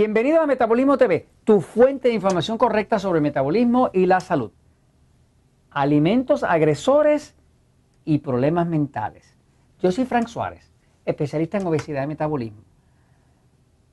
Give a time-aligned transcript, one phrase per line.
[0.00, 4.52] Bienvenido a Metabolismo TV, tu fuente de información correcta sobre el metabolismo y la salud.
[5.72, 7.34] Alimentos agresores
[8.04, 9.36] y problemas mentales.
[9.80, 10.72] Yo soy Frank Suárez,
[11.04, 12.60] especialista en obesidad y metabolismo.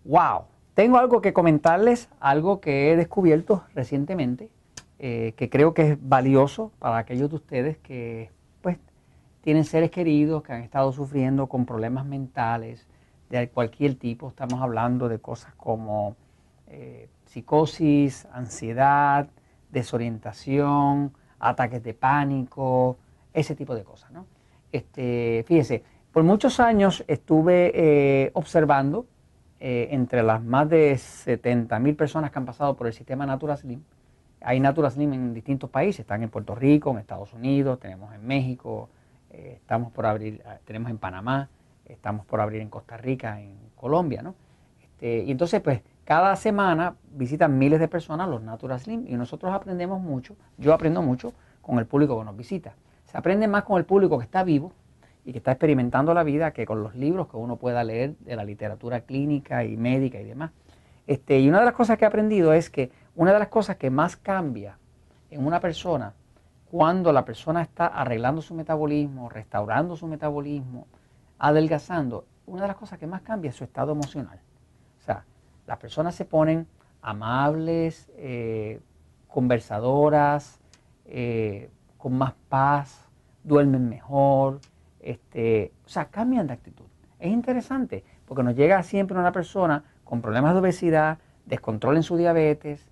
[0.04, 0.44] ¡Wow!
[0.76, 4.52] Tengo algo que comentarles, algo que he descubierto recientemente,
[5.00, 8.30] eh, que creo que es valioso para aquellos de ustedes que
[8.62, 8.78] pues,
[9.42, 12.86] tienen seres queridos que han estado sufriendo con problemas mentales,
[13.40, 14.30] de cualquier tipo.
[14.30, 16.16] Estamos hablando de cosas como
[16.68, 19.28] eh, psicosis, ansiedad,
[19.72, 22.98] desorientación, ataques de pánico,
[23.34, 24.12] ese tipo de cosas.
[24.12, 24.26] ¿no?
[24.72, 29.06] Este, fíjese, por muchos años estuve eh, observando
[29.60, 33.58] eh, entre las más de 70 mil personas que han pasado por el sistema Natura
[33.58, 33.82] Slim.
[34.42, 38.26] Hay Natura Slim en distintos países, están en Puerto Rico, en Estados Unidos, tenemos en
[38.26, 38.90] México,
[39.32, 41.50] estamos por abrir, tenemos en Panamá
[41.86, 44.36] estamos por abrir en Costa Rica, en Colombia, ¿no?
[44.82, 49.54] Este, y entonces, pues, cada semana visitan miles de personas los Natural Slim y nosotros
[49.54, 52.76] aprendemos mucho, yo aprendo mucho con el público que nos visita.
[53.06, 54.72] Se aprende más con el público que está vivo
[55.26, 58.36] y que está experimentando la vida que con los libros que uno pueda leer de
[58.36, 60.52] la literatura clínica y médica y demás.
[61.08, 63.78] Este, y una de las cosas que he aprendido es que una de las cosas
[63.78, 64.78] que más cambia
[65.30, 66.14] en una persona
[66.70, 70.88] cuando la persona está arreglando su metabolismo, restaurando su metabolismo,
[71.38, 74.40] adelgazando, una de las cosas que más cambia es su estado emocional.
[75.00, 75.26] O sea,
[75.68, 76.68] las personas se ponen
[77.02, 78.82] amables, eh,
[79.28, 80.60] conversadoras,
[81.06, 83.08] eh, con más paz,
[83.44, 84.60] duermen mejor,
[85.00, 86.86] este, o sea, cambian de actitud.
[87.20, 92.18] Es interesante porque nos llega siempre una persona con problemas de obesidad, descontrol en su
[92.18, 92.88] diabetes,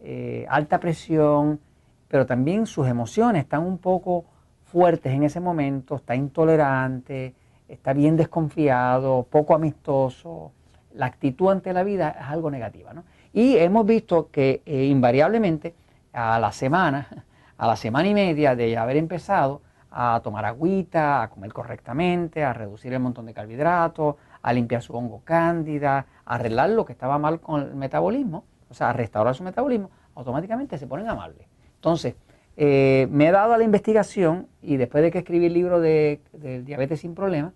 [0.00, 1.60] eh, alta presión,
[2.08, 4.24] pero también sus emociones están un poco
[4.64, 7.34] fuertes en ese momento, está intolerante,
[7.68, 10.52] está bien desconfiado, poco amistoso,
[10.94, 12.92] la actitud ante la vida es algo negativa.
[12.92, 13.04] ¿no?
[13.32, 15.74] Y hemos visto que eh, invariablemente
[16.12, 17.24] a la semana,
[17.58, 22.52] a la semana y media de haber empezado a tomar agüita, a comer correctamente, a
[22.52, 27.18] reducir el montón de carbohidratos, a limpiar su hongo cándida, a arreglar lo que estaba
[27.18, 31.46] mal con el metabolismo, o sea, a restaurar su metabolismo, automáticamente se ponen amables.
[31.76, 32.14] Entonces,
[32.56, 36.20] eh, me he dado a la investigación y después de que escribí el libro de,
[36.64, 37.52] Diabetes sin Problemas,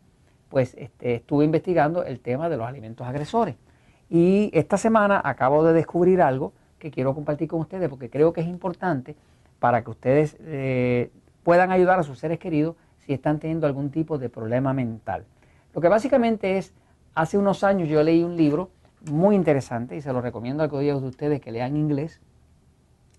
[0.48, 3.56] pues este, estuve investigando el tema de los alimentos agresores.
[4.10, 8.40] Y esta semana acabo de descubrir algo que quiero compartir con ustedes porque creo que
[8.40, 9.14] es importante
[9.58, 11.10] para que ustedes eh,
[11.44, 15.24] puedan ayudar a sus seres queridos si están teniendo algún tipo de problema mental.
[15.74, 16.74] Lo que básicamente es,
[17.14, 18.70] hace unos años yo leí un libro
[19.10, 22.20] muy interesante y se lo recomiendo a aquellos de ustedes que lean inglés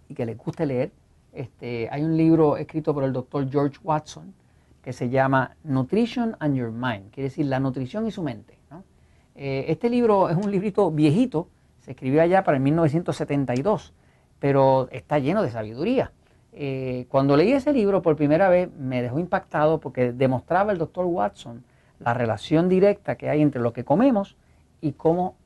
[0.09, 0.91] y que les guste leer,
[1.33, 4.33] este, hay un libro escrito por el doctor George Watson
[4.81, 8.57] que se llama Nutrition and Your Mind, quiere decir la nutrición y su mente.
[9.35, 11.47] Eh, este libro es un librito viejito,
[11.79, 13.93] se escribió allá para el 1972,
[14.39, 16.11] pero está lleno de sabiduría.
[16.51, 21.05] Eh, cuando leí ese libro por primera vez me dejó impactado porque demostraba el doctor
[21.05, 21.63] Watson
[21.99, 24.35] la relación directa que hay entre lo que comemos
[24.81, 25.37] y cómo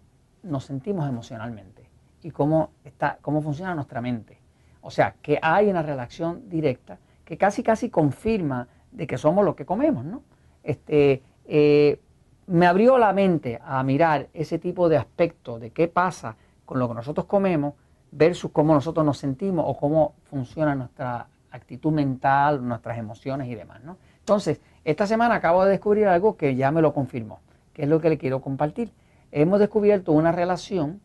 [0.42, 1.90] nos sentimos emocionalmente
[2.24, 4.40] y cómo, está, cómo funciona nuestra mente.
[4.86, 9.56] O sea, que hay una relación directa que casi casi confirma de que somos lo
[9.56, 10.22] que comemos, ¿no?
[10.62, 12.00] Este, eh,
[12.46, 16.36] me abrió la mente a mirar ese tipo de aspectos de qué pasa
[16.66, 17.74] con lo que nosotros comemos
[18.12, 23.84] versus cómo nosotros nos sentimos o cómo funciona nuestra actitud mental, nuestras emociones y demás,
[23.84, 23.98] ¿no?
[24.20, 27.40] Entonces, esta semana acabo de descubrir algo que ya me lo confirmó,
[27.74, 28.92] que es lo que le quiero compartir.
[29.32, 31.02] Hemos descubierto una relación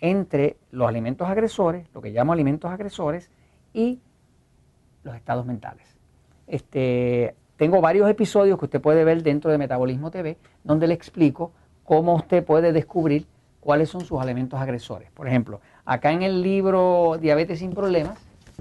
[0.00, 3.30] entre los alimentos agresores, lo que llamo alimentos agresores,
[3.72, 4.00] y
[5.02, 5.96] los estados mentales.
[6.46, 11.52] Este, tengo varios episodios que usted puede ver dentro de Metabolismo TV, donde le explico
[11.84, 13.26] cómo usted puede descubrir
[13.60, 15.10] cuáles son sus alimentos agresores.
[15.10, 18.18] Por ejemplo, acá en el libro Diabetes sin Problemas,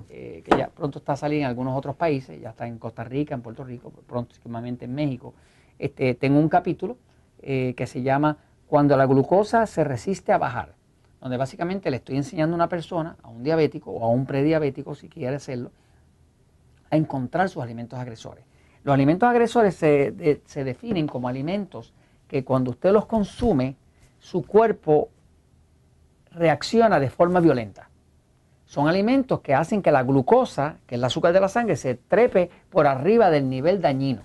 [0.10, 3.36] eh, que ya pronto está saliendo en algunos otros países, ya está en Costa Rica,
[3.36, 5.34] en Puerto Rico, próximamente en México,
[5.78, 6.98] este, tengo un capítulo
[7.42, 8.38] eh, que se llama
[8.68, 10.76] Cuando la glucosa se resiste a bajar
[11.24, 14.94] donde básicamente le estoy enseñando a una persona, a un diabético o a un prediabético,
[14.94, 15.72] si quiere hacerlo,
[16.92, 18.44] a encontrar sus alimentos agresores.
[18.84, 21.94] Los alimentos agresores se, se definen como alimentos
[22.28, 23.78] que cuando usted los consume,
[24.20, 25.12] su cuerpo
[26.32, 27.88] reacciona de forma violenta.
[28.66, 31.96] Son alimentos que hacen que la glucosa, que es el azúcar de la sangre, se
[31.96, 34.24] trepe por arriba del nivel dañino.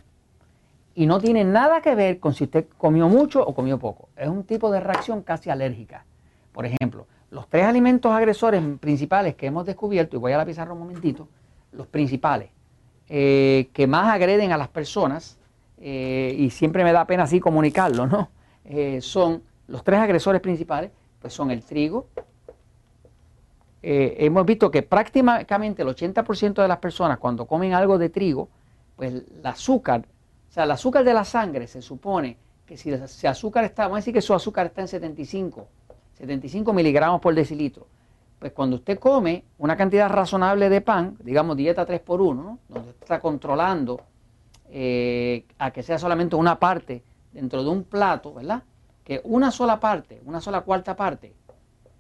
[0.97, 4.09] Y no tiene nada que ver con si usted comió mucho o comió poco.
[4.17, 6.05] Es un tipo de reacción casi alérgica.
[6.59, 10.73] Por ejemplo, los tres alimentos agresores principales que hemos descubierto, y voy a la pizarra
[10.73, 11.29] un momentito,
[11.71, 12.51] los principales,
[13.09, 15.39] eh, que más agreden a las personas,
[15.77, 18.31] eh, y siempre me da pena así comunicarlo, ¿no?
[18.65, 20.91] Eh, son los tres agresores principales,
[21.21, 22.09] pues son el trigo.
[23.81, 28.49] Hemos visto que prácticamente el 80% de las personas cuando comen algo de trigo,
[28.97, 30.07] pues el azúcar,
[30.49, 33.99] o sea, el azúcar de la sangre se supone que si el azúcar está, vamos
[33.99, 35.69] a decir que su azúcar está en 75,
[36.19, 37.87] 75 miligramos por decilitro,
[38.39, 42.91] pues cuando usted come una cantidad razonable de pan, digamos dieta 3 por 1, donde
[42.91, 44.01] está controlando
[44.71, 48.63] eh, a que sea solamente una parte dentro de un plato, ¿verdad?
[49.05, 51.33] Que una sola parte, una sola cuarta parte,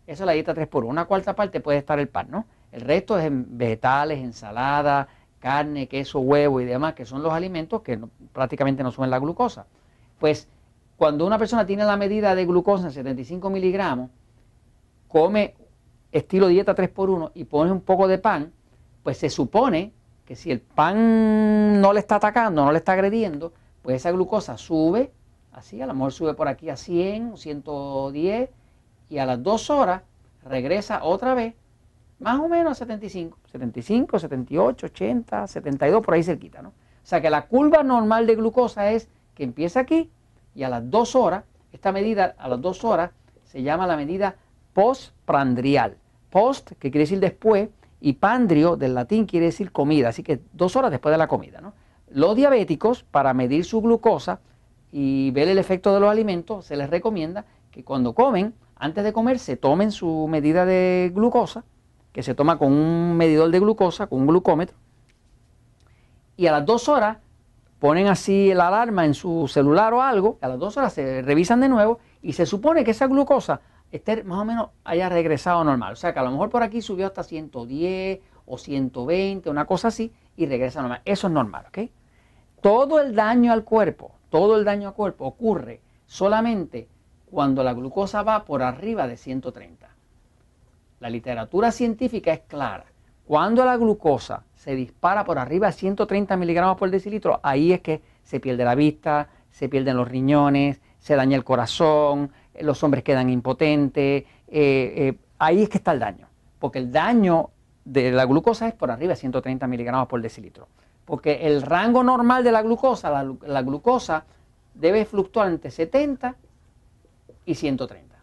[0.07, 2.47] eso es la dieta 3 por 1, una cuarta parte puede estar el pan, ¿no?
[2.73, 7.83] El resto es en vegetales, ensalada, carne, queso, huevo y demás, que son los alimentos
[7.83, 7.99] que
[8.33, 9.67] prácticamente no suben la glucosa.
[10.19, 10.49] Pues
[10.99, 14.11] cuando una persona tiene la medida de glucosa en 75 miligramos,
[15.07, 15.55] come
[16.11, 18.53] estilo dieta 3 por 1 y pone un poco de pan,
[19.05, 19.93] pues se supone
[20.25, 24.59] que si el pan no le está atacando, no le está agrediendo, pues esa glucosa
[24.59, 25.13] sube,
[25.53, 28.51] así, a lo mejor sube por aquí a 100, 110,
[29.09, 30.03] y a las 2 horas
[30.43, 31.55] regresa otra vez,
[32.19, 36.71] más o menos a 75, 75, 78, 80, 72, por ahí cerquita, ¿no?
[36.71, 36.73] O
[37.05, 40.11] sea que la curva normal de glucosa es que empieza aquí
[40.59, 43.13] y a las 2 horas, esta medida a las 2 horas
[43.45, 44.35] se llama la medida
[44.73, 45.99] postprandial.
[46.31, 47.69] Post, que quiere decir después,
[48.01, 51.61] y pandrio del latín quiere decir comida, así que dos horas después de la comida.
[51.61, 51.75] ¿no?
[52.11, 54.41] Los diabéticos, para medir su glucosa
[54.91, 59.13] y ver el efecto de los alimentos, se les recomienda que cuando comen, antes de
[59.13, 61.65] comer, se tomen su medida de glucosa,
[62.13, 64.77] que se toma con un medidor de glucosa, con un glucómetro,
[66.37, 67.19] y a las dos horas
[67.79, 71.61] ponen así la alarma en su celular o algo, a las dos horas se revisan
[71.61, 73.61] de nuevo y se supone que esa glucosa
[73.91, 75.93] esté más o menos haya regresado normal.
[75.93, 79.89] O sea que a lo mejor por aquí subió hasta 110 o 120, una cosa
[79.89, 81.03] así, y regresa normal.
[81.05, 81.91] Eso es normal, ¿ok?
[82.61, 86.89] Todo el daño al cuerpo, todo el daño al cuerpo ocurre solamente
[87.31, 89.89] cuando la glucosa va por arriba de 130.
[91.01, 92.87] La literatura científica es clara.
[93.29, 98.01] Cuando la glucosa se dispara por arriba de 130 miligramos por decilitro, ahí es que
[98.23, 103.29] se pierde la vista, se pierden los riñones, se daña el corazón, los hombres quedan
[103.29, 104.23] impotentes.
[104.23, 106.27] Eh, eh, ahí es que está el daño,
[106.59, 107.51] porque el daño
[107.85, 110.67] de la glucosa es por arriba de 130 miligramos por decilitro.
[111.05, 113.11] Porque el rango normal de la glucosa,
[113.43, 114.25] la glucosa
[114.73, 116.35] debe fluctuar entre 70
[117.45, 118.17] y 130.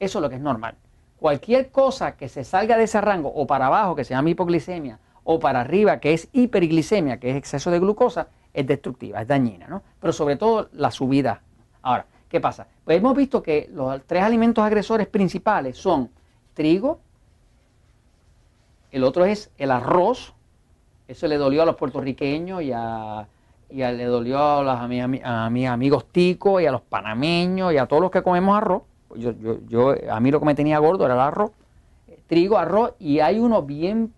[0.00, 0.74] Eso es lo que es normal.
[1.20, 4.98] Cualquier cosa que se salga de ese rango o para abajo, que se llama hipoglicemia,
[5.22, 9.68] o para arriba, que es hiperglicemia, que es exceso de glucosa, es destructiva, es dañina,
[9.68, 9.82] ¿no?
[10.00, 11.42] Pero sobre todo la subida.
[11.82, 12.66] Ahora, ¿qué pasa?
[12.86, 16.08] Pues hemos visto que los tres alimentos agresores principales son
[16.54, 17.00] trigo,
[18.90, 20.32] el otro es el arroz,
[21.06, 23.28] eso le dolió a los puertorriqueños y a,
[23.68, 28.00] le dolió a, los, a, mis amigos ticos y a los panameños y a todos
[28.00, 28.82] los que comemos arroz.
[29.16, 31.50] Yo, yo, yo, a mí lo que me tenía gordo era el arroz,
[32.26, 34.12] trigo, arroz, y hay uno bien,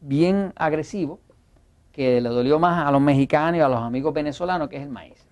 [0.00, 1.18] bien agresivo
[1.92, 4.90] que le dolió más a los mexicanos y a los amigos venezolanos, que es el
[4.90, 5.26] maíz.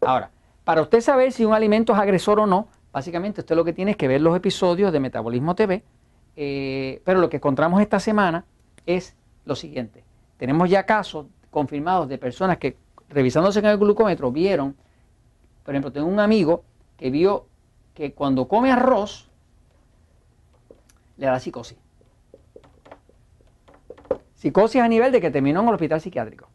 [0.00, 0.30] Ahora,
[0.64, 3.90] para usted saber si un alimento es agresor o no, básicamente usted lo que tiene
[3.90, 5.84] es que ver los episodios de Metabolismo TV,
[6.36, 8.46] eh, pero lo que encontramos esta semana
[8.86, 9.14] es
[9.44, 10.04] lo siguiente.
[10.38, 12.76] Tenemos ya casos confirmados de personas que
[13.10, 14.74] revisándose en el glucómetro vieron,
[15.64, 16.64] por ejemplo, tengo un amigo
[16.96, 17.46] que vio
[17.96, 19.28] que cuando come arroz,
[21.16, 21.78] le da psicosis.
[24.34, 26.48] Psicosis a nivel de que terminó en el hospital psiquiátrico.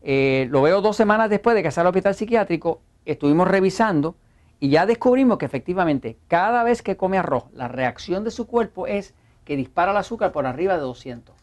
[0.00, 4.16] Eh, lo veo dos semanas después de que sale al hospital psiquiátrico, estuvimos revisando
[4.58, 8.86] y ya descubrimos que efectivamente cada vez que come arroz, la reacción de su cuerpo
[8.86, 11.36] es que dispara el azúcar por arriba de 200.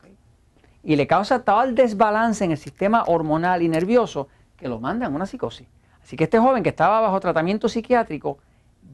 [0.86, 4.27] Y le causa tal desbalance en el sistema hormonal y nervioso
[4.58, 5.67] que lo manda en una psicosis.
[6.01, 8.39] Así que este joven que estaba bajo tratamiento psiquiátrico,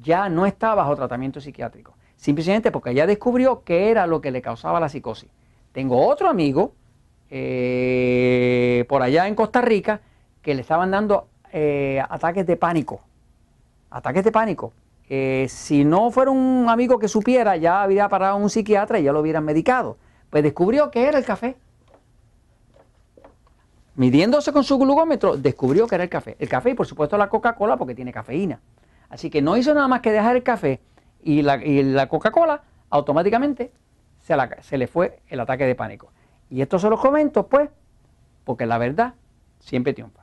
[0.01, 4.41] ya no está bajo tratamiento psiquiátrico, simplemente porque ya descubrió qué era lo que le
[4.41, 5.29] causaba la psicosis.
[5.72, 6.74] Tengo otro amigo
[7.29, 10.01] eh, por allá en Costa Rica
[10.41, 13.01] que le estaban dando eh, ataques de pánico.
[13.89, 14.74] Ataques de pánico.
[15.10, 19.12] Eh, si no fuera un amigo que supiera, ya habría parado un psiquiatra y ya
[19.12, 19.98] lo hubieran medicado.
[20.29, 21.58] Pues descubrió que era el café.
[23.96, 26.36] Midiéndose con su glucómetro, descubrió que era el café.
[26.39, 28.60] El café y por supuesto la Coca-Cola porque tiene cafeína.
[29.10, 30.82] Así que no hizo nada más que dejar el café
[31.22, 33.72] y la, Coca-Cola, automáticamente
[34.20, 36.12] se, se, le fue el ataque de pánico.
[36.50, 37.70] Y esto se los comento, pues,
[38.44, 39.16] porque la verdad
[39.60, 40.18] siempre triunfa.